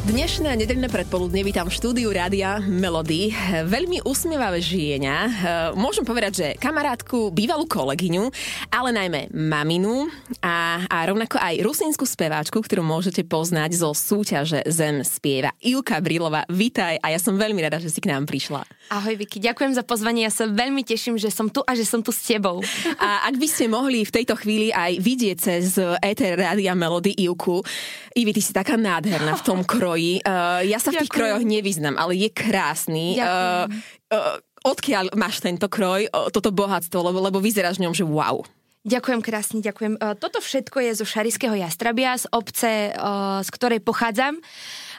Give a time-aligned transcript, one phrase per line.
[0.00, 3.36] Dnešné nedeľné predpoludne vítam v štúdiu Rádia Melody.
[3.68, 5.28] Veľmi usmievavé žienia.
[5.28, 5.30] E,
[5.76, 8.32] môžem povedať, že kamarátku, bývalú kolegyňu,
[8.72, 10.08] ale najmä maminu
[10.40, 15.52] a, a rovnako aj rusínsku speváčku, ktorú môžete poznať zo súťaže Zem spieva.
[15.60, 18.64] Ilka Brilova, vitaj a ja som veľmi rada, že si k nám prišla.
[18.90, 22.00] Ahoj Vicky, ďakujem za pozvanie, ja sa veľmi teším, že som tu a že som
[22.00, 22.64] tu s tebou.
[22.96, 27.62] A ak by ste mohli v tejto chvíli aj vidieť cez ETR Rádia Melody Ilku,
[28.10, 30.22] Ivi, ty si taká nádherná v tom kroji.
[30.22, 33.18] Uh, ja sa v tých krojoch nevyznam, ale je krásny.
[33.18, 33.66] Uh,
[34.14, 38.46] uh, odkiaľ máš tento kroj, toto bohatstvo, lebo, lebo vyzeráš v ňom, že wow.
[38.80, 40.00] Ďakujem krásne, ďakujem.
[40.16, 42.96] Toto všetko je zo Šarického Jastrabia, z obce,
[43.44, 44.40] z ktorej pochádzam.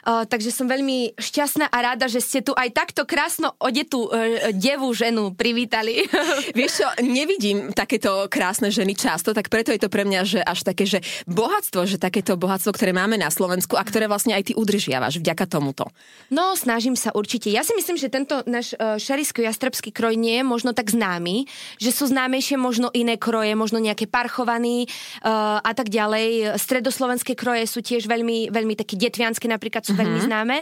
[0.02, 4.50] Uh, takže som veľmi šťastná a rada, že ste tu aj takto krásno odetú uh,
[4.50, 6.02] devú ženu privítali.
[6.58, 10.66] Vieš čo, nevidím takéto krásne ženy často, tak preto je to pre mňa, že až
[10.66, 14.52] také, že bohatstvo, že takéto bohatstvo, ktoré máme na Slovensku a ktoré vlastne aj ty
[14.58, 15.86] udržiavaš vďaka tomuto.
[16.34, 17.54] No, snažím sa určite.
[17.54, 21.46] Ja si myslím, že tento náš uh, šarisko-jastrebský kroj nie je možno tak známy,
[21.78, 24.90] že sú známejšie možno iné kroje, možno nejaké parchovaný
[25.22, 26.58] uh, a tak ďalej.
[26.58, 30.26] Stredoslovenské kroje sú tiež veľmi, veľmi také detvianské, napríklad sú veľmi mhm.
[30.26, 30.56] známe.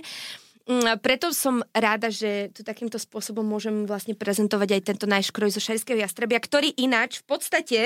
[0.70, 5.50] Mm, preto som ráda, že tu takýmto spôsobom môžem vlastne prezentovať aj tento náš kroj
[5.50, 7.80] zo Šarického jastrebia, ktorý ináč v podstate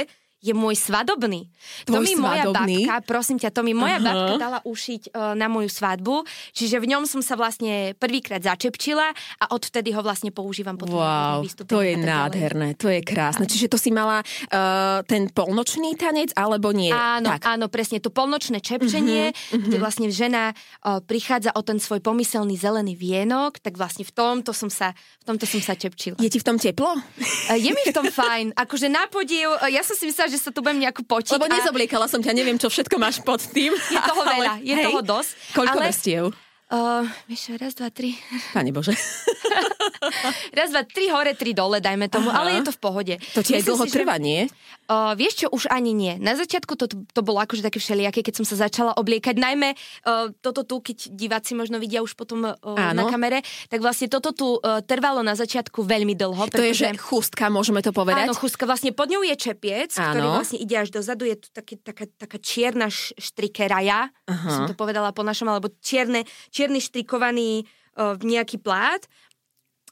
[0.45, 1.49] je môj svadobný.
[1.89, 2.21] Tvoj to mi svadobný?
[2.21, 4.05] moja babka, prosím ťa, to mi moja Aha.
[4.05, 9.17] babka dala ušiť uh, na moju svadbu, čiže v ňom som sa vlastne prvýkrát začepčila
[9.41, 13.49] a odvtedy ho vlastne používam potom wow, to je nádherné, to je krásne.
[13.49, 13.53] Áno.
[13.53, 16.93] Čiže to si mala uh, ten polnočný tanec, alebo nie?
[16.93, 17.49] Áno, tak.
[17.49, 19.65] áno, presne, to polnočné čepčenie, uh-huh, uh-huh.
[19.65, 24.53] kde vlastne žena uh, prichádza o ten svoj pomyselný zelený vienok, tak vlastne v tomto
[24.53, 26.21] som sa, v tomto som sa čepčila.
[26.21, 26.93] Je ti v tom teplo?
[26.93, 30.43] Uh, je mi v tom fajn, akože na podiv, uh, ja som si myslela, že
[30.43, 31.39] sa tu budem nejako potiť.
[31.39, 33.71] Lebo nezobliekala som ťa, neviem, čo všetko máš pod tým.
[33.71, 35.31] Je toho veľa, je hej, toho dosť.
[35.55, 35.87] Koľko ale...
[35.95, 36.25] vrstiev?
[36.73, 38.17] Uh, vieš, raz, dva, tri.
[38.57, 38.97] Pane Bože.
[40.59, 42.41] raz, dva, tri hore, tri dole, dajme tomu, Aha.
[42.41, 43.15] ale je to v pohode.
[43.37, 44.25] To ti aj dlho si, trvá, že...
[44.25, 44.41] nie?
[44.89, 46.17] Uh, vieš čo, už ani nie.
[46.21, 49.37] Na začiatku to, to bolo akože také všelijaké, keď som sa začala obliekať.
[49.37, 52.57] Najmä uh, toto tu, keď diváci možno vidia už potom uh,
[52.97, 56.49] na kamere, tak vlastne toto tu uh, trvalo na začiatku veľmi dlho.
[56.49, 58.29] To je, že chustka, môžeme to povedať?
[58.29, 58.65] Áno, chustka.
[58.65, 60.17] Vlastne pod ňou je čepiec, áno.
[60.17, 61.29] ktorý vlastne ide až dozadu.
[61.29, 64.49] Je tu taký, taká, taká čierna štrikeraja, uh-huh.
[64.49, 67.67] som to povedala po našom, alebo čierne, čierny štrikovaný
[67.99, 69.03] uh, nejaký plát.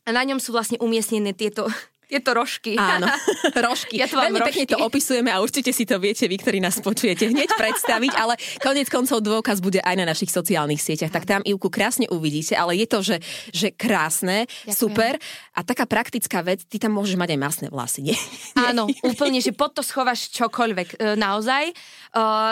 [0.07, 1.67] A na ňom sú vlastne umiestnené tieto
[2.13, 2.77] je to rožky.
[2.77, 3.09] Áno,
[3.73, 3.97] rožky.
[3.97, 4.69] Ja to Veľmi rožky.
[4.69, 8.37] pekne to opisujeme a určite si to viete vy, ktorí nás počujete hneď predstaviť, ale
[8.61, 11.09] konec koncov dôkaz bude aj na našich sociálnych sieťach.
[11.09, 13.17] Tak tam Ivku krásne uvidíte, ale je to, že,
[13.49, 14.77] že krásne, Ďakujem.
[14.77, 15.13] super
[15.57, 18.17] a taká praktická vec, ty tam môžeš mať aj masné vlasy, nie?
[18.61, 20.89] Áno, úplne, že pod to schováš čokoľvek.
[21.01, 21.73] E, naozaj.
[21.73, 21.75] E,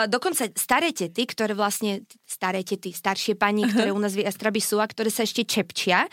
[0.09, 4.25] dokonca staré tety, ktoré vlastne, staré tety, staršie pani, ktoré u nás v
[4.57, 6.09] sú a ktoré sa ešte čepčia,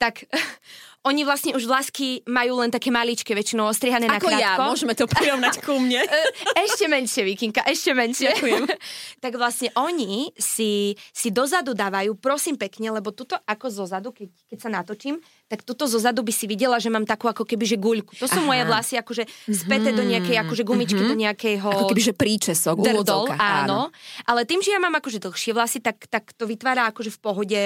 [0.00, 0.26] tak
[1.06, 4.42] oni vlastne už vlásky majú len také maličké, väčšinou ostrihané Ako na krátko.
[4.42, 6.02] ja, môžeme to prirovnať ku mne.
[6.08, 8.34] E, ešte menšie, Vikinka, ešte menšie.
[8.34, 8.64] Ďakujem.
[9.24, 14.58] tak vlastne oni si, si dozadu dávajú, prosím pekne, lebo tuto ako zozadu, keď, keď
[14.58, 18.18] sa natočím, tak tuto zozadu by si videla, že mám takú ako keby, že guľku.
[18.18, 18.48] To sú Aha.
[18.50, 19.98] moje vlasy akože späté mm-hmm.
[19.98, 21.12] do nejakej akože gumičky, mm-hmm.
[21.14, 21.68] do nejakého...
[21.68, 23.38] Ako keby, že príčesok, drdol, áno.
[23.38, 23.80] áno.
[24.26, 27.60] Ale tým, že ja mám akože dlhšie vlasy, tak, tak to vytvára akože v pohode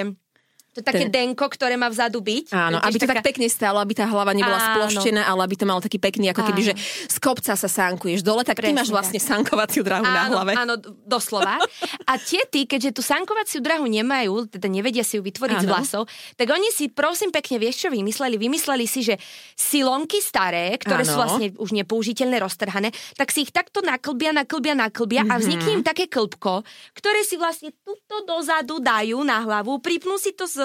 [0.73, 1.13] to je také ten...
[1.13, 2.49] denko, ktoré má vzadu byť.
[2.57, 3.21] Áno, aby to taká...
[3.21, 4.89] tak pekne stálo, aby tá hlava nebola Áno.
[4.89, 6.75] sploštená, ale aby to malo taký pekný, ako keby, že
[7.13, 9.29] z kopca sa sánkuješ dole, tak Presne ty máš vlastne tak.
[9.37, 10.53] sankovaciu drahu áno, na hlave.
[10.57, 10.75] Áno,
[11.05, 11.61] doslova.
[12.09, 15.65] A tie ty, keďže tú sankovaciu drahu nemajú, teda nevedia si ju vytvoriť áno.
[15.65, 16.03] z vlasov,
[16.41, 18.41] tak oni si, prosím pekne, vieš čo vymysleli?
[18.41, 19.21] Vymysleli si, že
[19.53, 21.11] silonky staré, ktoré áno.
[21.13, 25.33] sú vlastne už nepoužiteľné, roztrhané, tak si ich takto naklbia, naklbia, naklbia mm-hmm.
[25.33, 25.43] a mhm.
[25.45, 26.65] vznikne im také klbko,
[26.97, 30.62] ktoré si vlastne tuto dozadu dajú na hlavu, pripnú si to z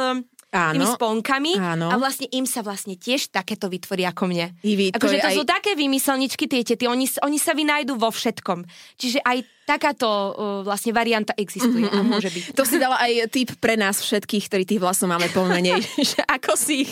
[0.47, 1.91] Áno, tými sponkami áno.
[1.91, 4.55] a vlastne im sa vlastne tiež takéto vytvorí ako mne.
[4.63, 5.35] Ivy, to, akože to aj...
[5.35, 8.63] sú také vymyselničky tie tety, oni, oni sa vynajdu vo všetkom.
[8.95, 10.31] Čiže aj takáto uh,
[10.63, 11.99] vlastne varianta existuje mm-hmm.
[11.99, 12.43] a mhm, môže byť.
[12.55, 15.83] To si dala aj tip pre nás všetkých, ktorí tých vlasov máme pomenej,
[16.15, 16.91] že ako si ich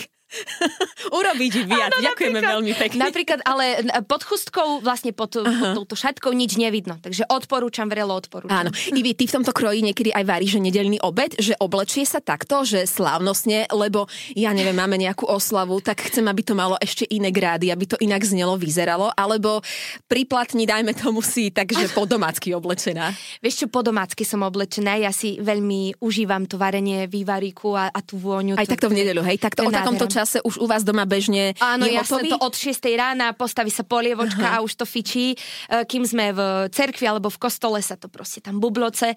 [1.06, 1.94] urobiť viac.
[1.94, 3.00] Áno, Ďakujeme veľmi pekne.
[3.08, 6.98] Napríklad, ale pod chustkou, vlastne pod, pod touto šatkou nič nevidno.
[6.98, 8.66] Takže odporúčam, vrelo odporúčam.
[8.66, 8.70] Áno.
[8.90, 12.66] Ivi, ty v tomto kroji niekedy aj varíš, že nedelný obed, že oblečie sa takto,
[12.66, 17.30] že slávnostne, lebo ja neviem, máme nejakú oslavu, tak chcem, aby to malo ešte iné
[17.30, 19.62] grády, aby to inak znelo, vyzeralo, alebo
[20.10, 23.14] pri platni, dajme tomu si, takže po domácky oblečená.
[23.40, 28.00] Vieš čo, po domácky som oblečená, ja si veľmi užívam to varenie vývaríku a, a
[28.02, 28.58] tú vôňu.
[28.58, 29.38] Aj takto v nedeľu, hej?
[29.38, 32.80] Takto o takomto čase už u vás doma bežne Áno, je jasne, to od 6
[32.96, 34.60] rána postaví sa polievočka uh-huh.
[34.60, 35.34] a už to fičí.
[35.34, 36.40] E, Kým sme v
[36.72, 39.12] cerkvi alebo v kostole sa to proste tam bubloce.
[39.12, 39.16] E,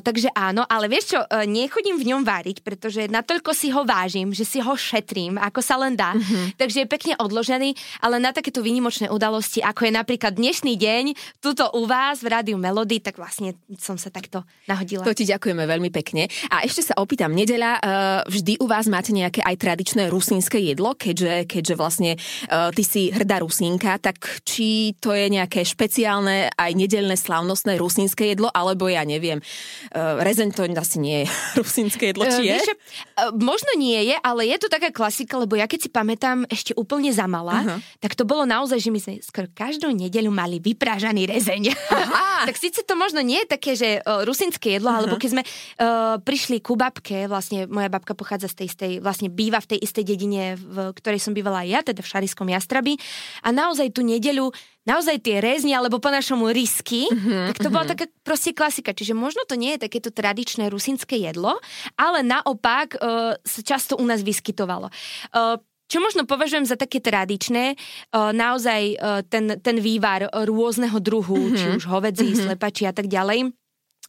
[0.00, 4.32] Takže áno, ale vieš čo, e, nechodím v ňom váriť, pretože natoľko si ho vážim,
[4.32, 6.16] že si ho šetrím, ako sa len dá.
[6.16, 6.54] Uh-huh.
[6.56, 11.04] Takže je pekne odložený, ale na takéto výnimočné udalosti, ako je napríklad dnešný deň,
[11.42, 15.04] tuto u vás v Rádiu Melody, tak vlastne som sa takto nahodila.
[15.04, 16.30] To ti ďakujeme veľmi pekne.
[16.48, 17.82] A ešte sa opýtam, nedeľa,
[18.30, 23.10] vždy u vás máte nejaké aj tradičné rusínske jedlo, keďže, keďže vlastne uh, ty si
[23.10, 29.02] hrdá rusínka, tak či to je nejaké špeciálne aj nedelné slávnostné rusínske jedlo, alebo ja
[29.02, 31.26] neviem, uh, rezeň to asi nie je
[31.60, 32.54] rusínske jedlo, či je?
[32.54, 35.90] Vieš, že, e, možno nie je, ale je to taká klasika, lebo ja keď si
[35.90, 37.76] pamätám ešte úplne za mala, Aha.
[37.98, 41.74] tak to bolo naozaj, že my sme skoro každú nedeľu mali vyprážaný rezeň.
[42.48, 46.20] tak síce to možno nie je také, že uh, rusinské jedlo, alebo keď sme uh,
[46.20, 50.04] prišli ku babke, vlastne moja babka pochádza z tej istej, vlastne býva v tej istej
[50.12, 53.00] dedine, v ktorej som bývala aj ja, teda v Šariskom Jastrabi.
[53.40, 54.52] A naozaj tú nedeľu
[54.84, 58.90] naozaj tie rezne, alebo po našomu risky, mm-hmm, tak to bola taká proste klasika.
[58.90, 61.56] Čiže možno to nie je takéto tradičné rusinské jedlo,
[61.94, 64.90] ale naopak uh, sa často u nás vyskytovalo.
[65.30, 65.56] Uh,
[65.86, 68.96] čo možno považujem za také tradičné, uh, naozaj
[69.28, 71.58] ten, ten vývar rôzneho druhu, mm-hmm.
[71.58, 72.44] či už hovedzí, mm-hmm.
[72.50, 73.54] slepači a tak ďalej.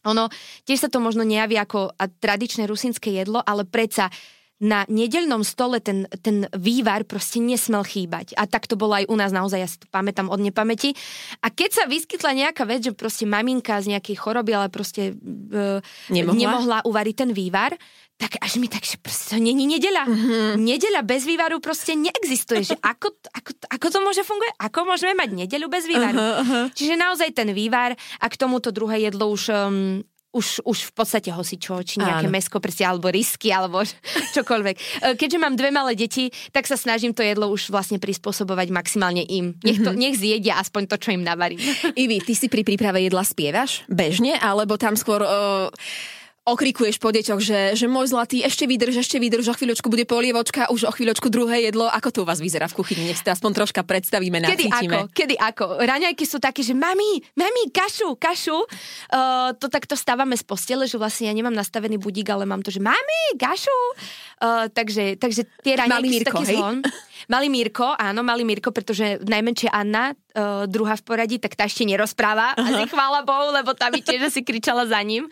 [0.04, 0.28] Ono,
[0.68, 4.12] tiež sa to možno nejaví ako tradičné rusinské jedlo, ale predsa
[4.62, 8.38] na nedeľnom stole ten, ten vývar proste nesmel chýbať.
[8.38, 10.94] A tak to bolo aj u nás naozaj, ja si to pamätám od nepamäti.
[11.42, 15.82] A keď sa vyskytla nejaká vec, že proste maminka z nejakej choroby, ale proste uh,
[16.08, 16.38] Nemohla?
[16.38, 17.74] nemohla uvariť ten vývar,
[18.14, 20.06] tak až mi tak, že proste to není nedeľa.
[20.06, 20.62] Mm-hmm.
[20.62, 22.62] Nedeľa bez vývaru proste neexistuje.
[22.62, 24.54] Že ako, ako, ako to môže fungovať?
[24.62, 26.22] Ako môžeme mať nedeľu bez vývaru?
[26.22, 26.60] Aha, aha.
[26.70, 29.50] Čiže naozaj ten vývar a k tomuto druhé jedlo už...
[29.50, 32.34] Um, už, už v podstate hosičo, či nejaké Áno.
[32.34, 33.86] mesko, proste, alebo risky, alebo
[34.36, 34.76] čokoľvek.
[34.76, 34.82] E,
[35.14, 39.54] Keďže mám dve malé deti, tak sa snažím to jedlo už vlastne prispôsobovať maximálne im.
[39.62, 41.62] Nech, to, nech zjedia aspoň to, čo im navarím.
[41.94, 45.70] Ivi, ty si pri príprave jedla spievaš bežne, alebo tam skôr uh,
[46.44, 50.68] okrikuješ po deťoch, že, že môj zlatý, ešte vydrž, ešte vydrž, o chvíľočku bude polievočka,
[50.68, 51.88] už o chvíľočku druhé jedlo.
[51.88, 53.08] Ako to u vás vyzerá v kuchyni?
[53.08, 55.08] Nech si to aspoň troška predstavíme, Kedy nacítime.
[55.08, 55.16] ako?
[55.16, 55.64] Kedy ako?
[55.80, 58.60] Raňajky sú také, že mami, mami, kašu, kašu.
[59.08, 62.68] Uh, to takto stávame z postele, že vlastne ja nemám nastavený budík, ale mám to,
[62.68, 63.80] že mami, kašu.
[64.44, 66.60] Uh, takže, takže tie raňajky Malý sú Mirko, taký hej?
[67.28, 71.86] Malý Mirko, áno, malý Mirko, pretože najmenšia Anna, uh, druhá v poradí, tak tá ešte
[71.88, 72.52] nerozpráva.
[72.58, 75.30] Asi chvála Bohu, lebo tá mi tiež asi kričala za ním.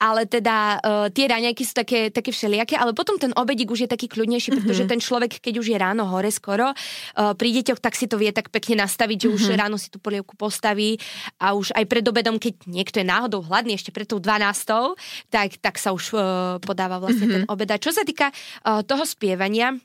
[0.00, 3.90] Ale teda uh, tie raňajky sú také, také všelijaké, ale potom ten obedík už je
[3.90, 7.98] taký kľudnejší, pretože ten človek, keď už je ráno hore skoro, uh, pri deťoch, tak
[7.98, 10.96] si to vie tak pekne nastaviť, že už ráno si tú polievku postaví
[11.42, 14.96] a už aj pred obedom, keď niekto je náhodou hladný ešte pred tou 12,
[15.28, 16.20] tak, tak sa už uh,
[16.62, 17.68] podáva vlastne ten obed.
[17.68, 19.76] A čo sa týka uh, toho spievania,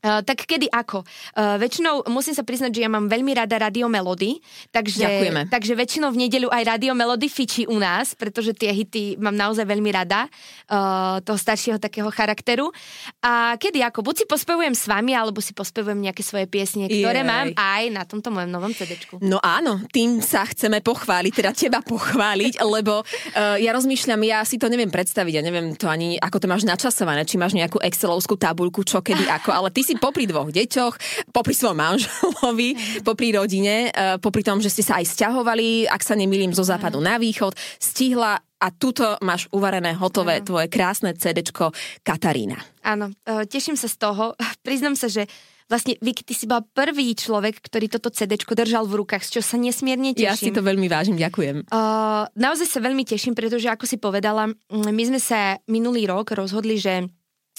[0.00, 1.04] Uh, tak kedy ako?
[1.36, 4.40] Uh, väčšinou musím sa priznať, že ja mám veľmi rada Radio Melody,
[4.72, 5.40] takže, Ďakujeme.
[5.52, 9.68] takže väčšinou v nedeľu aj Radio Melody fičí u nás, pretože tie hity mám naozaj
[9.68, 10.24] veľmi rada,
[10.72, 12.72] uh, toho staršieho takého charakteru.
[13.20, 14.00] A kedy ako?
[14.00, 17.28] Buď si pospevujem s vami, alebo si pospevujem nejaké svoje piesne, ktoré Jej.
[17.28, 19.20] mám aj na tomto mojom novom CDčku.
[19.20, 24.56] No áno, tým sa chceme pochváliť, teda teba pochváliť, lebo uh, ja rozmýšľam, ja si
[24.56, 28.40] to neviem predstaviť, ja neviem to ani, ako to máš načasované, či máš nejakú excelovskú
[28.40, 30.94] tabuľku, čo kedy ako, ale ty si popri dvoch deťoch,
[31.34, 36.14] popri svojom manželovi, popri rodine, uh, popri tom, že ste sa aj sťahovali, ak sa
[36.14, 41.74] nemýlim, zo západu na východ, stihla a tuto máš uvarené, hotové tvoje krásne CDčko
[42.06, 42.60] Katarína.
[42.86, 44.38] Áno, uh, teším sa z toho.
[44.66, 45.26] Priznam sa, že
[45.66, 49.40] vlastne Vicky, ty si bola prvý človek, ktorý toto CDčko držal v rukách, z čo
[49.42, 50.30] sa nesmierne teším.
[50.30, 51.70] Ja si to veľmi vážim, ďakujem.
[51.70, 56.78] Uh, naozaj sa veľmi teším, pretože ako si povedala, my sme sa minulý rok rozhodli,
[56.78, 57.06] že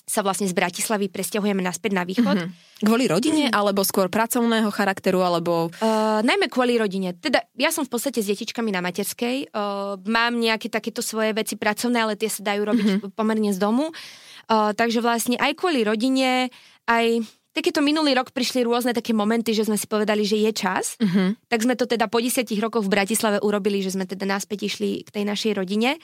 [0.05, 2.37] sa vlastne z Bratislavy presťahujeme naspäť na východ.
[2.37, 2.83] Mm-hmm.
[2.83, 5.71] Kvôli rodine, alebo skôr pracovného charakteru, alebo...
[5.79, 7.15] Uh, najmä kvôli rodine.
[7.15, 9.53] Teda ja som v podstate s detičkami na materskej.
[9.53, 13.11] Uh, mám nejaké takéto svoje veci pracovné, ale tie sa dajú robiť mm-hmm.
[13.15, 13.93] pomerne z domu.
[14.49, 16.51] Uh, takže vlastne aj kvôli rodine,
[16.89, 20.95] aj takéto minulý rok prišli rôzne také momenty, že sme si povedali, že je čas.
[21.03, 21.35] Uh-huh.
[21.51, 25.03] Tak sme to teda po desiatich rokoch v Bratislave urobili, že sme teda naspäť išli
[25.03, 25.99] k tej našej rodine.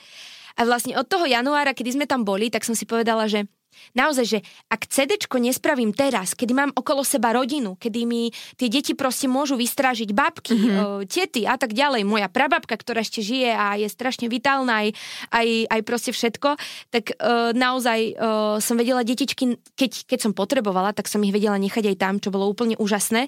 [0.58, 3.48] A vlastne od toho januára, kedy sme tam boli, tak som si povedala, že
[3.94, 8.92] naozaj, že ak CDčko nespravím teraz, kedy mám okolo seba rodinu, kedy mi tie deti
[8.92, 11.08] proste môžu vystrážiť babky, mm-hmm.
[11.08, 14.88] tety a tak ďalej, moja prababka, ktorá ešte žije a je strašne vitálna aj,
[15.32, 16.54] aj, aj proste všetko,
[16.92, 21.58] tak uh, naozaj uh, som vedela detičky, keď, keď som potrebovala, tak som ich vedela
[21.58, 23.26] nechať aj tam, čo bolo úplne úžasné.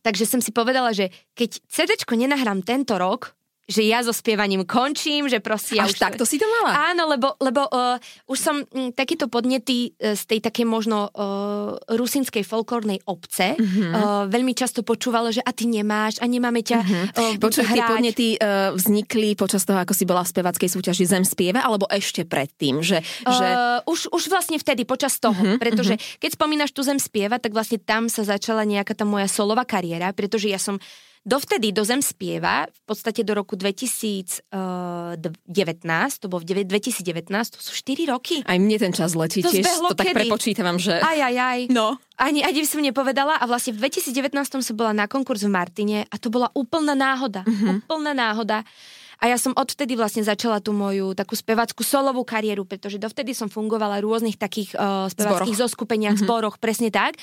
[0.00, 3.36] Takže som si povedala, že keď CDčko nenahrám tento rok,
[3.70, 6.02] že ja so spievaním končím, že proste ja Až už...
[6.02, 6.90] takto si to mala?
[6.90, 7.96] Áno, lebo, lebo uh,
[8.26, 13.90] už som m, takýto podnety uh, z tej také možno uh, rusinskej folklórnej obce mm-hmm.
[13.94, 17.04] uh, veľmi často počúvala, že a ty nemáš a nemáme ťa mm-hmm.
[17.14, 21.22] uh, Počuj, tie podnety uh, vznikli počas toho, ako si bola v spevackej súťaži Zem
[21.22, 22.82] spieva, alebo ešte predtým?
[22.82, 23.46] Že, že...
[23.54, 26.18] Uh, už, už vlastne vtedy, počas toho, uh-huh, pretože uh-huh.
[26.18, 30.10] keď spomínaš tu Zem spieva, tak vlastne tam sa začala nejaká tá moja solová kariéra,
[30.10, 30.82] pretože ja som
[31.24, 34.40] dovtedy do Zem spieva, v podstate do roku 2019,
[36.20, 38.40] to bolo v 2019, to sú 4 roky.
[38.48, 40.26] Aj mne ten čas letí To tiež, to tak kedy?
[40.26, 40.96] prepočítavam, že...
[41.00, 41.60] Aj, aj, aj.
[41.68, 42.00] No.
[42.16, 46.04] Ani, ani by som nepovedala a vlastne v 2019 som bola na konkurs v Martine
[46.08, 47.44] a to bola úplná náhoda.
[47.44, 47.80] Uh-huh.
[47.84, 48.64] Úplná náhoda.
[49.20, 53.52] A ja som odvtedy vlastne začala tú moju takú spevackú solovú kariéru, pretože dovtedy som
[53.52, 56.24] fungovala v rôznych takých uh, spevackých zoskupeniach, mm-hmm.
[56.24, 57.20] zboroch, presne tak.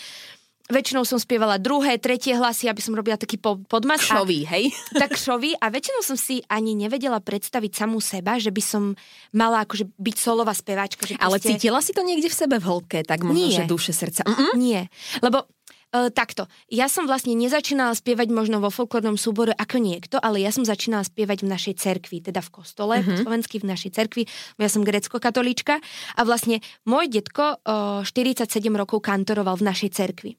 [0.67, 4.03] Väčšinou som spievala druhé, tretie hlasy, aby som robila taký po, podmas.
[4.11, 4.75] a- Kšový, hej?
[5.01, 8.83] tak šovy a väčšinou som si ani nevedela predstaviť samú seba, že by som
[9.31, 11.07] mala akože byť solová speváčka.
[11.07, 13.63] Že Ale proste- cítila si to niekde v sebe v hĺbke, tak možno, Nie.
[13.63, 14.27] že duše, srdca.
[14.27, 14.59] Mm-mm.
[14.59, 14.91] Nie,
[15.23, 15.47] lebo
[15.95, 20.51] e, takto, ja som vlastne nezačínala spievať možno vo folklórnom súbore ako niekto, ale ja
[20.51, 23.23] som začínala spievať v našej cerkvi, teda v kostole, mm-hmm.
[23.23, 24.27] slovensky v našej cerkvi,
[24.59, 25.79] ja som grecko-katolíčka
[26.11, 30.35] a vlastne môj detko e, 47 rokov kantoroval v našej cerkvi.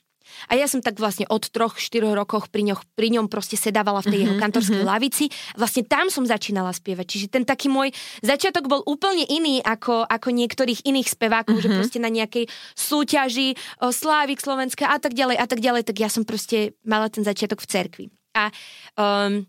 [0.49, 4.01] A ja som tak vlastne od troch, štyroch rokoch pri, ňoch, pri ňom proste sedávala
[4.05, 5.29] v tej jeho kantorskej lavici.
[5.59, 7.07] Vlastne tam som začínala spievať.
[7.07, 7.93] Čiže ten taký môj
[8.23, 12.47] začiatok bol úplne iný ako, ako niektorých iných spevákov, že proste na nejakej
[12.79, 17.11] súťaži, o, Slávik Slovenska a tak ďalej a tak ďalej, tak ja som proste mala
[17.11, 18.05] ten začiatok v cerkvi.
[18.39, 18.55] A
[18.95, 19.43] um,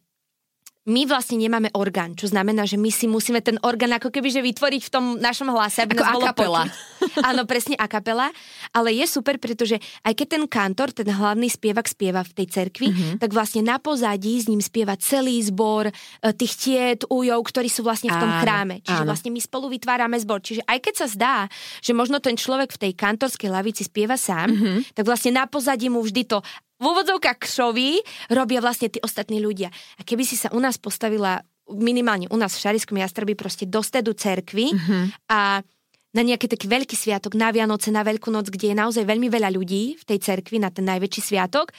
[0.88, 4.40] my vlastne nemáme orgán, čo znamená, že my si musíme ten orgán ako keby že
[4.40, 6.64] vytvoriť v tom našom hlase, aby Ako nás bolo a capella.
[6.66, 6.88] počuť.
[7.30, 8.28] Áno, presne a kapela,
[8.72, 9.76] ale je super, pretože
[10.08, 13.14] aj keď ten kantor, ten hlavný spievak spieva v tej cerkvi, mm-hmm.
[13.20, 15.94] tak vlastne na pozadí s ním spieva celý zbor e,
[16.32, 18.80] tých tiet, újov, ktorí sú vlastne v tom Áno, chráme.
[18.80, 19.10] Čiže áno.
[19.12, 20.40] vlastne my spolu vytvárame zbor.
[20.40, 21.36] Čiže aj keď sa zdá,
[21.84, 24.96] že možno ten človek v tej kantorskej lavici spieva sám, mm-hmm.
[24.96, 26.40] tak vlastne na pozadí mu vždy to
[26.80, 28.00] v úvodzovkách kšoví
[28.32, 29.68] robia vlastne tí ostatní ľudia.
[30.00, 33.82] A keby si sa u nás postavila minimálne u nás v Šariskom Jastrebi proste do
[33.86, 35.04] cerkvy mm-hmm.
[35.30, 35.62] a
[36.10, 39.54] na nejaký taký veľký sviatok, na Vianoce, na Veľkú noc, kde je naozaj veľmi veľa
[39.54, 41.70] ľudí v tej cerkvi na ten najväčší sviatok,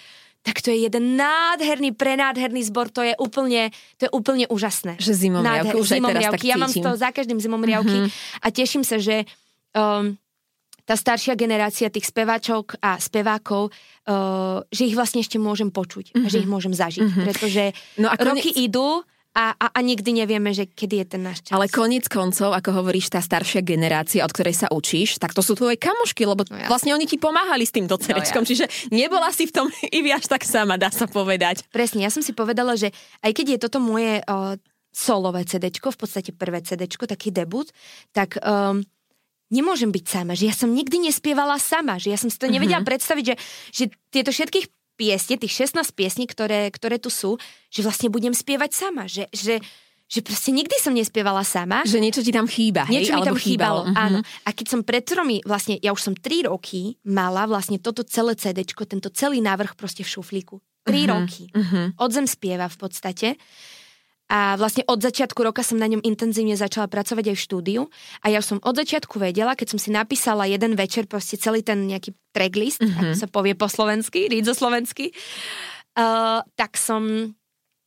[0.47, 4.97] tak to je jeden nádherný, prenádherný zbor, to je úplne, to je úplne úžasné.
[5.03, 6.47] Že zimomriavky, už aj teraz tak zimomriavky.
[6.47, 6.87] Ja mám z cítim.
[6.87, 8.41] toho za každým zimomriavky mm-hmm.
[8.41, 9.27] a teším sa, že
[9.75, 10.15] um,
[10.91, 16.27] tá staršia generácia tých speváčok a spevákov, uh, že ich vlastne ešte môžem počuť mm-hmm.
[16.27, 17.27] že ich môžem zažiť, mm-hmm.
[17.31, 17.63] pretože
[18.03, 21.47] No a konec- roky idú a, a, a nikdy nevieme, že kedy je ten náš
[21.47, 21.55] čas.
[21.55, 25.55] Ale koniec koncov, ako hovoríš, tá staršia generácia, od ktorej sa učíš, tak to sú
[25.55, 29.55] tvoje kamošky, lebo No vlastne oni ti pomáhali s týmto cerečkom, čiže nebola si v
[29.55, 31.63] tom i až tak sama, dá sa povedať.
[31.71, 32.91] Presne, ja som si povedala, že
[33.23, 34.59] aj keď je toto moje uh,
[34.91, 37.71] solové CDčko, v podstate prvé CDčko, taký debut,
[38.11, 38.83] tak um,
[39.51, 42.81] nemôžem byť sama, že ja som nikdy nespievala sama, že ja som si to nevedela
[42.81, 42.91] mm-hmm.
[42.91, 43.35] predstaviť, že,
[43.75, 47.37] že tieto všetkých piesne, tých 16 piesní, ktoré, ktoré tu sú,
[47.69, 49.59] že vlastne budem spievať sama, že, že,
[50.07, 51.81] že proste nikdy som nespievala sama.
[51.89, 53.09] Že niečo ti tam chýba, hej?
[53.09, 53.97] Niečo mi tam Alebo chýbalo, Mhm.
[53.97, 54.19] áno.
[54.45, 58.37] A keď som pred tromi, vlastne, ja už som 3 roky mala vlastne toto celé
[58.37, 60.61] CDčko, tento celý návrh proste v šuflíku.
[60.85, 61.45] 3 Mhm, roky.
[61.97, 63.29] Od zem spieva v podstate.
[64.31, 67.83] A vlastne od začiatku roka som na ňom intenzívne začala pracovať aj v štúdiu.
[68.23, 71.91] A ja som od začiatku vedela, keď som si napísala jeden večer proste celý ten
[71.91, 72.87] nejaký tracklist, Mhm.
[72.87, 73.03] mm-hmm.
[73.11, 75.11] ako sa povie po slovensky, rídzo slovensky,
[75.99, 77.35] uh, tak som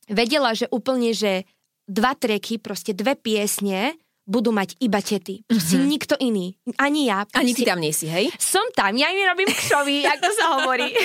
[0.04, 1.48] vedela, že úplne, že
[1.88, 5.44] dva treky, proste dve piesne budú mať iba tety.
[5.44, 5.92] Proste mm-hmm.
[5.92, 6.56] nikto iný.
[6.80, 7.28] Ani ja.
[7.36, 8.32] Ani ty Proste- tam nie si, hej?
[8.40, 10.88] som tam, ja im robím kšovy, ako sa hovorí.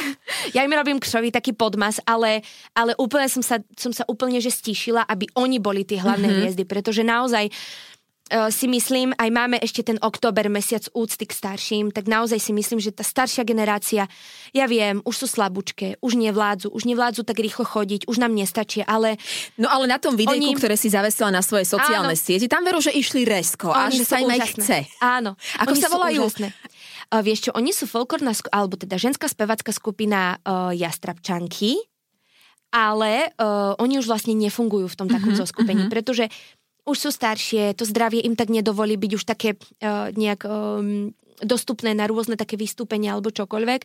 [0.55, 2.41] Ja im robím kšovy, taký podmas, ale,
[2.73, 6.41] ale úplne som sa, som sa úplne že stíšila, aby oni boli tie hlavné mm-hmm.
[6.41, 7.88] hviezdy, pretože naozaj uh,
[8.49, 12.77] si myslím, aj máme ešte ten október, mesiac úcty k starším, tak naozaj si myslím,
[12.77, 14.05] že tá staršia generácia,
[14.53, 18.85] ja viem, už sú slabúčke, už nevládzu, už nevládzu tak rýchlo chodiť, už nám nestačia,
[18.85, 19.17] ale
[19.57, 22.21] No ale na tom videjku, Oni- ktoré si zavesila na svoje sociálne Áno.
[22.21, 24.77] siete, tam veru, že išli resko a Oni že sa im aj chce.
[25.01, 25.33] Áno.
[25.59, 26.21] Ako oni sa volajú?
[26.25, 26.47] úžasné.
[27.09, 31.81] Uh, vieš čo, oni sú folklórna, alebo teda ženská spevacká skupina uh, Jastrabčanky,
[32.69, 36.29] ale uh, oni už vlastne nefungujú v tom takom Mhm, zoskupení, pretože
[36.89, 41.95] už sú staršie, to zdravie im tak nedovolí byť už také uh, nejak um, dostupné
[41.95, 43.81] na rôzne také vystúpenia alebo čokoľvek.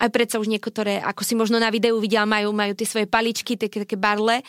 [0.00, 3.60] Aj predsa už niektoré, ako si možno na videu videla, majú, majú tie svoje paličky,
[3.60, 4.40] také, také barle.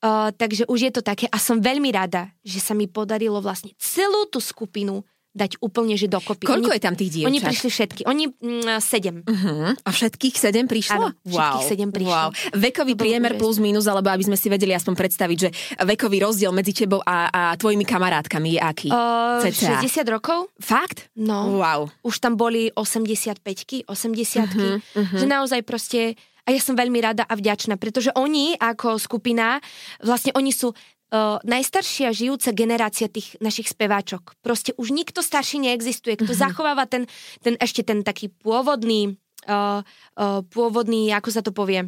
[0.00, 3.76] Uh, takže už je to také a som veľmi rada, že sa mi podarilo vlastne
[3.76, 6.42] celú tú skupinu dať úplne, že dokopy.
[6.42, 7.30] Koľko oni, je tam tých dievčat?
[7.30, 8.00] Oni prišli všetky.
[8.10, 9.16] Oni mm, sedem.
[9.22, 9.70] Uh-huh.
[9.78, 10.98] A všetkých sedem prišlo?
[10.98, 11.70] Áno, všetkých wow.
[11.70, 12.10] sedem prišlo.
[12.10, 12.58] Wow.
[12.58, 15.48] Vekový priemer plus minus, alebo aby sme si vedeli aspoň predstaviť, že
[15.86, 18.88] vekový rozdiel medzi tebou a, a tvojimi kamarátkami je aký?
[18.90, 20.50] Uh, 60 rokov.
[20.58, 21.06] Fakt?
[21.14, 21.62] No.
[21.62, 21.94] Wow.
[22.02, 25.18] Už tam boli 85-ky, 80 uh-huh, uh-huh.
[25.18, 26.18] že naozaj proste
[26.48, 29.62] a ja som veľmi rada a vďačná, pretože oni ako skupina,
[30.02, 30.74] vlastne oni sú
[31.10, 34.34] uh, najstaršia žijúca generácia tých našich speváčok.
[34.40, 36.44] Proste už nikto starší neexistuje, kto mm-hmm.
[36.46, 37.06] zachováva ten,
[37.44, 39.18] ten ešte ten taký pôvodný,
[39.50, 39.82] uh,
[40.18, 41.86] uh, pôvodný, ako sa to povie,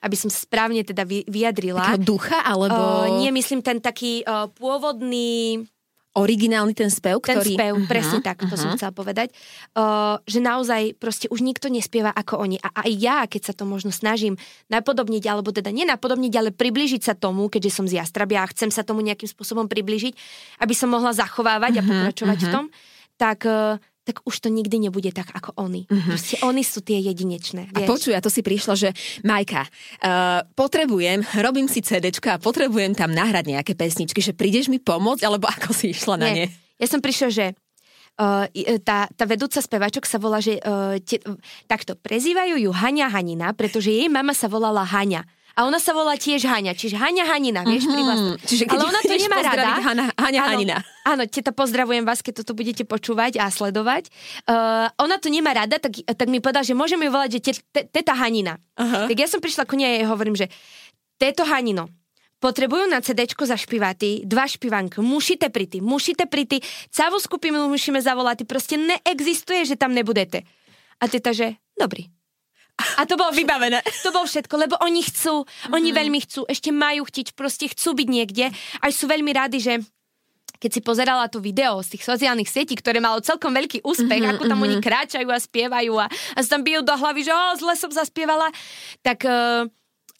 [0.00, 1.96] aby som správne teda vyjadrila.
[1.96, 3.08] Takého ducha, alebo...
[3.08, 5.64] Uh, nie, myslím ten taký uh, pôvodný
[6.12, 7.56] originálny ten spev, ten ktorý...
[7.56, 8.60] Ten spev, uh-huh, presne tak, to uh-huh.
[8.60, 9.32] som chcela povedať.
[9.72, 12.60] Uh, že naozaj proste už nikto nespieva ako oni.
[12.60, 14.36] A aj ja, keď sa to možno snažím
[14.68, 18.84] napodobniť, alebo teda nenapodobniť, ale približiť sa tomu, keďže som z Jastrabia a chcem sa
[18.84, 20.12] tomu nejakým spôsobom približiť,
[20.60, 22.52] aby som mohla zachovávať uh-huh, a pokračovať uh-huh.
[22.52, 22.64] v tom,
[23.16, 25.86] tak uh, tak už to nikdy nebude tak ako oni.
[25.86, 26.10] Mm-hmm.
[26.10, 27.70] Proste oni sú tie jedinečné.
[27.70, 27.78] Vieš?
[27.78, 28.88] A počuj, a to si prišla, že
[29.22, 34.82] Majka, uh, potrebujem, robím si CDčka a potrebujem tam nahrať nejaké pesničky, že prídeš mi
[34.82, 36.34] pomôcť, alebo ako si išla na Nie.
[36.34, 36.46] ne?
[36.82, 37.46] Ja som prišla, že
[38.12, 38.44] Uh,
[38.84, 41.16] tá, tá vedúca spevačok sa volá, že uh, te,
[41.64, 45.24] takto prezývajú ju Hania Hanina, pretože jej mama sa volala Hania.
[45.52, 48.40] A ona sa volá tiež Haňa, čiže Haňa Hanina, vieš, mm-hmm.
[48.40, 49.68] Čiže keď Ale ona to nemá rada.
[49.84, 50.76] Hana, Haňa áno, Hanina.
[51.04, 54.08] Áno, teta pozdravujem vás, keď toto budete počúvať a sledovať.
[54.48, 57.52] Uh, ona to nemá rada, tak, tak mi povedala, že môžeme ju volať, že te,
[57.68, 58.56] te, teta Hanina.
[58.78, 59.12] Uh-huh.
[59.12, 60.48] Tak ja som prišla ku nej a jej hovorím, že
[61.20, 61.92] teto Hanino,
[62.42, 64.98] potrebujú na CD zašpívaty dva špivanky.
[64.98, 66.58] Musíte priti, musíte priti.
[66.90, 68.42] Celú skupinu musíme zavolať.
[68.50, 70.42] Proste neexistuje, že tam nebudete.
[70.98, 72.10] A teta, že dobrý.
[72.98, 73.80] A to bolo vybavené.
[74.02, 75.72] To bolo všetko, lebo oni chcú, mm-hmm.
[75.72, 75.96] oni mhm.
[75.96, 78.44] veľmi chcú, ešte majú chtiť, proste chcú byť niekde.
[78.80, 79.74] Aj sú veľmi radi, že
[80.62, 84.38] keď si pozerala to video z tých sociálnych sietí, ktoré malo celkom veľký úspech, mm-hmm,
[84.38, 84.78] ako tam mm-hmm.
[84.78, 87.90] oni kráčajú a spievajú a, a sa tam bijú do hlavy, že o, zle som
[87.90, 88.46] zaspievala,
[89.02, 89.66] tak, uh,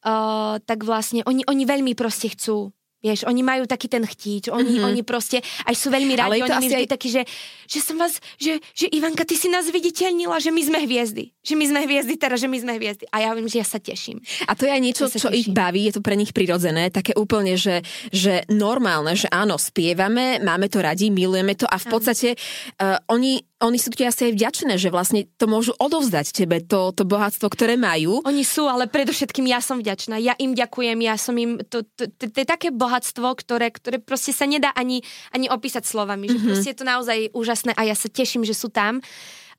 [0.03, 4.79] uh, tak vlastne oni, oni veľmi proste chcú Vieš, oni majú taký ten chtíč, oni,
[4.79, 4.87] mm-hmm.
[4.87, 6.93] oni proste aj sú veľmi radi, oni mi vždy aj...
[6.95, 7.27] takí, že,
[7.67, 11.35] že som vás, že, že Ivanka, ty si nás viditeľnila, že my sme hviezdy.
[11.43, 13.11] Že my sme hviezdy teraz, že my sme hviezdy.
[13.11, 14.23] A ja viem, že ja sa teším.
[14.47, 15.41] A to je aj niečo, ja čo teším.
[15.43, 17.83] ich baví, je to pre nich prirodzené, také úplne, že,
[18.15, 22.39] že normálne, že áno, spievame, máme to radi, milujeme to a v podstate
[22.79, 26.91] uh, oni oni sú ti asi aj vďačné, že vlastne to môžu odovzdať tebe, to,
[26.91, 28.19] to bohatstvo, ktoré majú.
[28.27, 30.19] Oni sú, ale predovšetkým ja som vďačná.
[30.19, 31.63] Ja im ďakujem, ja som im...
[31.71, 35.87] To, to, to, to je také bohatstvo, ktoré, ktoré proste sa nedá ani, ani opísať
[35.87, 36.27] slovami.
[36.27, 36.49] Že mm-hmm.
[36.51, 38.99] proste je to naozaj úžasné a ja sa teším, že sú tam.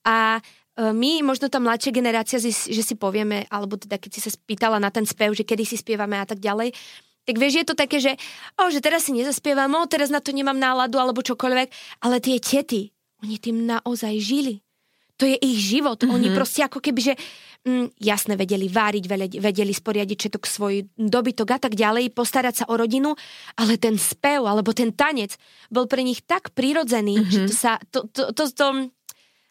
[0.03, 0.43] A
[0.75, 4.83] e, my, možno tá mladšia generácia, že si povieme, alebo teda keď si sa spýtala
[4.83, 6.75] na ten spev, že kedy si spievame a tak ďalej,
[7.23, 8.19] tak vieš, je to také, že,
[8.59, 11.71] oh, že teraz si nezaspievam, oh, teraz na to nemám náladu alebo čokoľvek,
[12.03, 12.91] ale tie tety,
[13.23, 14.59] oni tým naozaj žili.
[15.17, 15.97] To je ich život.
[16.01, 16.15] Mm-hmm.
[16.15, 17.13] Oni proste ako keby, že
[17.63, 19.03] mm, jasne vedeli váriť,
[19.39, 23.15] vedeli, sporiadiť všetok svoj dobytok a tak ďalej, postarať sa o rodinu,
[23.55, 25.37] ale ten spev alebo ten tanec
[25.69, 27.31] bol pre nich tak prirodzený, mm-hmm.
[27.31, 28.67] že to sa, to, to, to, to, to